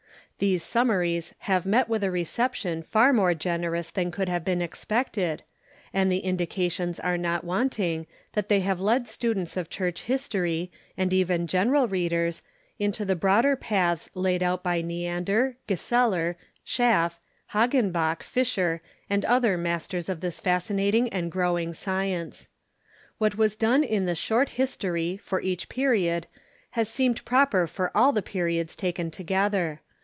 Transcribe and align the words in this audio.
These 0.43 0.63
summaries 0.63 1.35
have 1.41 1.67
met 1.67 1.87
Avith 1.87 2.01
a 2.01 2.09
reception 2.09 2.81
far 2.81 3.13
more 3.13 3.35
generous 3.35 3.91
than 3.91 4.09
could 4.09 4.27
have 4.27 4.43
been 4.43 4.59
expected, 4.59 5.43
and 5.93 6.11
the 6.11 6.17
indications 6.25 6.99
are 6.99 7.15
not 7.15 7.43
wanting 7.43 8.07
that 8.33 8.49
they 8.49 8.61
have 8.61 8.79
led 8.79 9.07
students 9.07 9.55
of 9.55 9.69
Church 9.69 10.01
History, 10.05 10.71
and 10.97 11.13
even 11.13 11.45
general 11.45 11.87
readers, 11.87 12.41
into 12.79 13.05
the 13.05 13.15
broader 13.15 13.55
paths 13.55 14.09
laid 14.15 14.41
out 14.41 14.63
by 14.63 14.81
Neander, 14.81 15.57
Gieseler, 15.67 16.37
Schafi^, 16.65 17.19
Hagenbach, 17.53 18.23
Fisher, 18.23 18.81
and 19.07 19.23
other 19.25 19.59
masters 19.59 20.09
of 20.09 20.21
this 20.21 20.39
fascinating 20.39 21.07
and 21.09 21.31
growing 21.31 21.71
science. 21.71 22.49
What 23.19 23.37
was 23.37 23.55
done 23.55 23.83
in 23.83 24.07
the 24.07 24.15
Short 24.15 24.49
History 24.49 25.17
for 25.17 25.39
each 25.39 25.69
period 25.69 26.25
has 26.71 26.89
seemed 26.89 27.23
proper 27.25 27.67
for 27.67 27.95
all 27.95 28.11
the 28.11 28.23
periods 28.23 28.75
taken 28.75 29.11
together. 29.11 29.81